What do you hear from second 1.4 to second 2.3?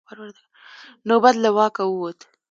له واکه ووت.